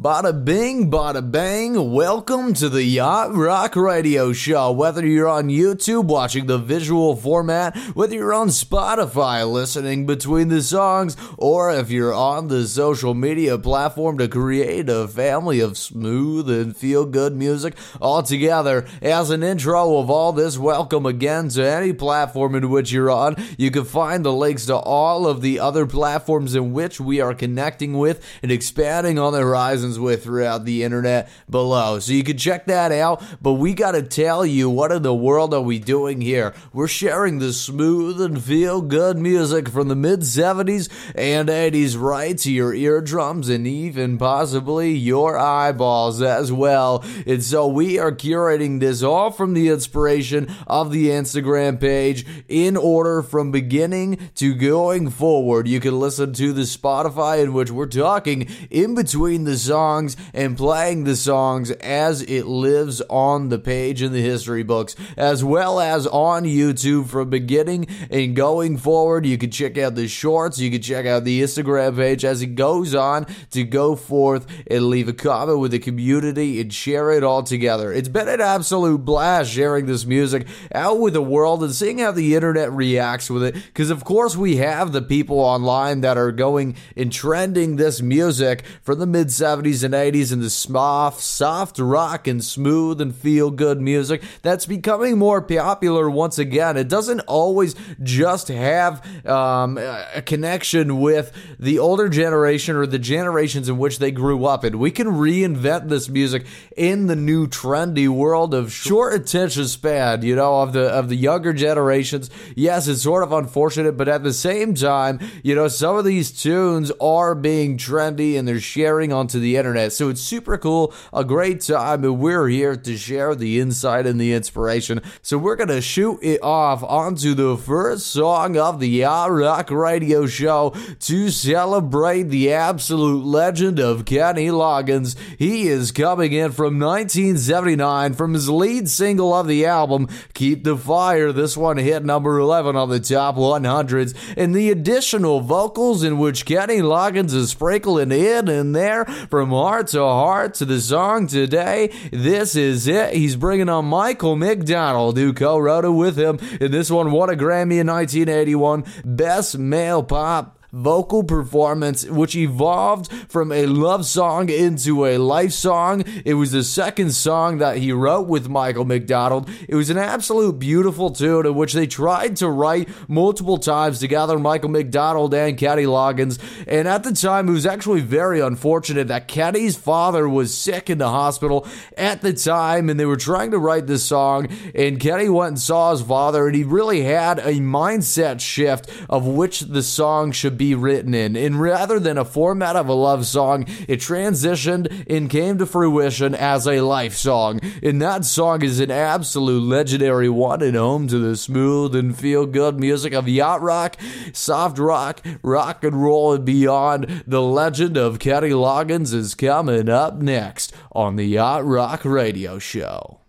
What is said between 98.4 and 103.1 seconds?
have um, a connection with the older generation or the